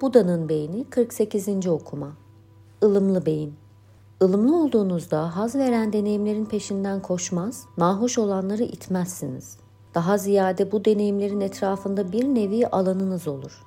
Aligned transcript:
Buda'nın 0.00 0.48
beyni 0.48 0.84
48. 0.84 1.66
okuma. 1.66 2.12
Ilımlı 2.82 3.26
beyin. 3.26 3.54
Ilımlı 4.22 4.62
olduğunuzda 4.62 5.36
haz 5.36 5.54
veren 5.54 5.92
deneyimlerin 5.92 6.44
peşinden 6.44 7.02
koşmaz, 7.02 7.64
nahoş 7.78 8.18
olanları 8.18 8.62
itmezsiniz. 8.62 9.56
Daha 9.94 10.18
ziyade 10.18 10.72
bu 10.72 10.84
deneyimlerin 10.84 11.40
etrafında 11.40 12.12
bir 12.12 12.24
nevi 12.24 12.66
alanınız 12.66 13.28
olur. 13.28 13.62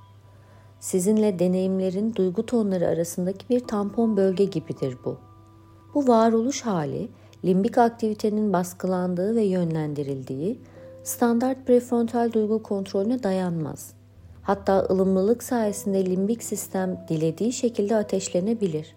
Sizinle 0.80 1.38
deneyimlerin 1.38 2.14
duygu 2.14 2.46
tonları 2.46 2.88
arasındaki 2.88 3.48
bir 3.48 3.60
tampon 3.60 4.16
bölge 4.16 4.44
gibidir 4.44 4.98
bu. 5.04 5.16
Bu 5.94 6.08
varoluş 6.08 6.62
hali, 6.62 7.08
limbik 7.44 7.78
aktivitenin 7.78 8.52
baskılandığı 8.52 9.36
ve 9.36 9.42
yönlendirildiği, 9.42 10.60
standart 11.04 11.66
prefrontal 11.66 12.32
duygu 12.32 12.62
kontrolüne 12.62 13.22
dayanmaz. 13.22 14.01
Hatta 14.42 14.86
ılımlılık 14.90 15.42
sayesinde 15.42 16.06
limbik 16.06 16.42
sistem 16.42 17.04
dilediği 17.08 17.52
şekilde 17.52 17.96
ateşlenebilir. 17.96 18.96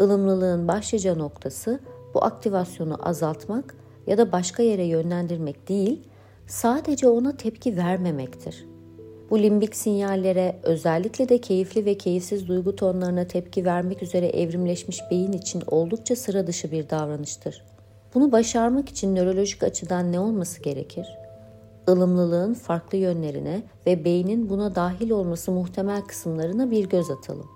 Ilımlılığın 0.00 0.68
başlıca 0.68 1.14
noktası 1.14 1.80
bu 2.14 2.24
aktivasyonu 2.24 3.08
azaltmak 3.08 3.76
ya 4.06 4.18
da 4.18 4.32
başka 4.32 4.62
yere 4.62 4.84
yönlendirmek 4.84 5.68
değil, 5.68 6.08
sadece 6.46 7.08
ona 7.08 7.36
tepki 7.36 7.76
vermemektir. 7.76 8.66
Bu 9.30 9.42
limbik 9.42 9.76
sinyallere 9.76 10.56
özellikle 10.62 11.28
de 11.28 11.40
keyifli 11.40 11.84
ve 11.84 11.98
keyifsiz 11.98 12.48
duygu 12.48 12.76
tonlarına 12.76 13.26
tepki 13.26 13.64
vermek 13.64 14.02
üzere 14.02 14.26
evrimleşmiş 14.26 15.00
beyin 15.10 15.32
için 15.32 15.62
oldukça 15.66 16.16
sıra 16.16 16.46
dışı 16.46 16.72
bir 16.72 16.90
davranıştır. 16.90 17.64
Bunu 18.14 18.32
başarmak 18.32 18.88
için 18.88 19.14
nörolojik 19.16 19.62
açıdan 19.62 20.12
ne 20.12 20.20
olması 20.20 20.62
gerekir? 20.62 21.23
Ilımlılığın 21.88 22.54
farklı 22.54 22.98
yönlerine 22.98 23.62
ve 23.86 24.04
beynin 24.04 24.48
buna 24.48 24.74
dahil 24.74 25.10
olması 25.10 25.52
muhtemel 25.52 26.02
kısımlarına 26.02 26.70
bir 26.70 26.88
göz 26.88 27.10
atalım. 27.10 27.46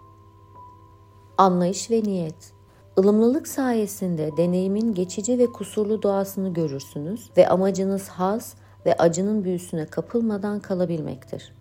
Anlayış 1.38 1.90
ve 1.90 2.02
niyet 2.02 2.58
Ilımlılık 2.98 3.48
sayesinde 3.48 4.36
deneyimin 4.36 4.94
geçici 4.94 5.38
ve 5.38 5.46
kusurlu 5.46 6.02
doğasını 6.02 6.54
görürsünüz 6.54 7.30
ve 7.36 7.48
amacınız 7.48 8.08
haz 8.08 8.54
ve 8.86 8.94
acının 8.94 9.44
büyüsüne 9.44 9.86
kapılmadan 9.86 10.60
kalabilmektir. 10.60 11.52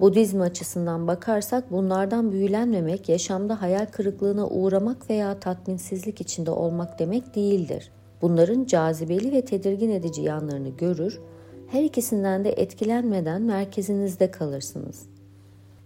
Budizm 0.00 0.40
açısından 0.40 1.06
bakarsak 1.06 1.72
bunlardan 1.72 2.32
büyülenmemek 2.32 3.08
yaşamda 3.08 3.62
hayal 3.62 3.86
kırıklığına 3.86 4.48
uğramak 4.48 5.10
veya 5.10 5.40
tatminsizlik 5.40 6.20
içinde 6.20 6.50
olmak 6.50 6.98
demek 6.98 7.34
değildir. 7.34 7.90
Bunların 8.22 8.64
cazibeli 8.64 9.32
ve 9.32 9.44
tedirgin 9.44 9.90
edici 9.90 10.22
yanlarını 10.22 10.68
görür 10.68 11.20
her 11.72 11.82
ikisinden 11.82 12.44
de 12.44 12.50
etkilenmeden 12.50 13.42
merkezinizde 13.42 14.30
kalırsınız. 14.30 15.06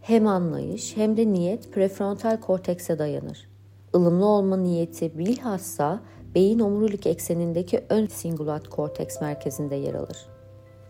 Hem 0.01 0.27
anlayış 0.27 0.97
hem 0.97 1.17
de 1.17 1.33
niyet 1.33 1.73
prefrontal 1.73 2.41
kortekse 2.41 2.99
dayanır. 2.99 3.49
Ilımlı 3.95 4.27
olma 4.27 4.57
niyeti 4.57 5.19
bilhassa 5.19 6.01
beyin 6.35 6.59
omurilik 6.59 7.07
eksenindeki 7.07 7.85
ön 7.89 8.07
singulat 8.07 8.69
korteks 8.69 9.21
merkezinde 9.21 9.75
yer 9.75 9.95
alır. 9.95 10.27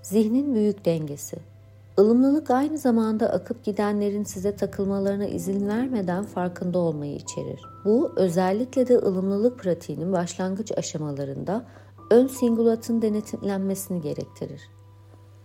Zihnin 0.03 0.55
büyük 0.55 0.85
dengesi. 0.85 1.37
Ilımlılık 1.99 2.51
aynı 2.51 2.79
zamanda 2.79 3.33
akıp 3.33 3.65
gidenlerin 3.65 4.25
size 4.25 4.57
takılmalarına 4.57 5.27
izin 5.27 5.69
vermeden 5.69 6.25
farkında 6.25 6.79
olmayı 6.79 7.15
içerir. 7.15 7.61
Bu 7.85 8.13
özellikle 8.17 8.89
de 8.89 8.97
ılımlılık 8.99 9.59
pratiğinin 9.59 10.13
başlangıç 10.13 10.73
aşamalarında 10.79 11.65
ön 12.11 12.27
singulatın 12.27 13.03
denetlenmesini 13.03 14.01
gerektirir. 14.01 14.61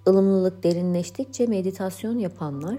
Ilımlılık 0.10 0.64
derinleştikçe 0.64 1.46
meditasyon 1.46 2.18
yapanlar 2.18 2.78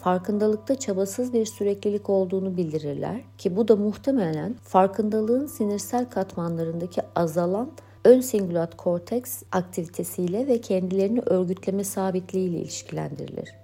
farkındalıkta 0.00 0.78
çabasız 0.78 1.32
bir 1.32 1.46
süreklilik 1.46 2.10
olduğunu 2.10 2.56
bildirirler 2.56 3.20
ki 3.38 3.56
bu 3.56 3.68
da 3.68 3.76
muhtemelen 3.76 4.54
farkındalığın 4.62 5.46
sinirsel 5.46 6.10
katmanlarındaki 6.10 7.00
azalan 7.14 7.70
ön 8.04 8.20
singulat 8.20 8.76
korteks 8.76 9.42
aktivitesiyle 9.52 10.46
ve 10.46 10.60
kendilerini 10.60 11.20
örgütleme 11.20 11.84
sabitliği 11.84 12.48
ile 12.48 12.58
ilişkilendirilir. 12.58 13.54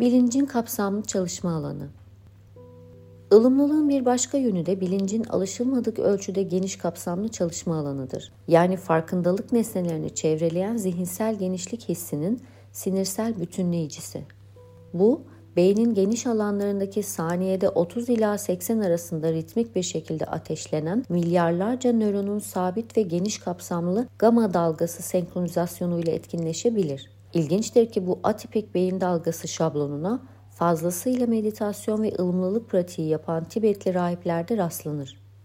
Bilincin 0.00 0.46
kapsamlı 0.46 1.02
çalışma 1.02 1.54
alanı 1.54 1.88
Ilımlılığın 3.32 3.88
bir 3.88 4.04
başka 4.04 4.38
yönü 4.38 4.66
de 4.66 4.80
bilincin 4.80 5.24
alışılmadık 5.24 5.98
ölçüde 5.98 6.42
geniş 6.42 6.76
kapsamlı 6.76 7.28
çalışma 7.28 7.78
alanıdır. 7.78 8.32
Yani 8.48 8.76
farkındalık 8.76 9.52
nesnelerini 9.52 10.14
çevreleyen 10.14 10.76
zihinsel 10.76 11.38
genişlik 11.38 11.88
hissinin 11.88 12.42
sinirsel 12.72 13.40
bütünleyicisi. 13.40 14.24
Bu, 14.94 15.22
beynin 15.56 15.94
geniş 15.94 16.26
alanlarındaki 16.26 17.02
saniyede 17.02 17.68
30 17.68 18.08
ila 18.08 18.38
80 18.38 18.80
arasında 18.80 19.32
ritmik 19.32 19.76
bir 19.76 19.82
şekilde 19.82 20.24
ateşlenen 20.24 21.04
milyarlarca 21.08 21.92
nöronun 21.92 22.38
sabit 22.38 22.96
ve 22.96 23.02
geniş 23.02 23.38
kapsamlı 23.38 24.08
gama 24.18 24.54
dalgası 24.54 25.02
senkronizasyonu 25.02 26.00
ile 26.00 26.10
etkinleşebilir. 26.10 27.10
İlginçtir 27.34 27.86
ki 27.90 28.06
bu 28.06 28.20
atipik 28.22 28.74
beyin 28.74 29.00
dalgası 29.00 29.48
şablonuna 29.48 30.22
fazlasıyla 30.54 31.26
meditasyon 31.26 32.02
ve 32.02 32.12
ılımlılık 32.20 32.70
pratiği 32.70 33.08
yapan 33.08 33.44
Tibetli 33.44 33.94
rahiplerde 33.94 34.56
rastlanır. 34.56 35.21